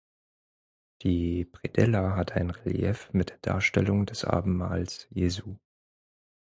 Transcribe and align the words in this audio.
Die 1.03 1.45
Predella 1.45 2.15
hat 2.15 2.31
ein 2.31 2.49
Relief 2.49 3.13
mit 3.13 3.29
der 3.29 3.37
Darstellung 3.37 4.07
des 4.07 4.25
Abendmahls 4.25 5.05
Jesu. 5.11 5.57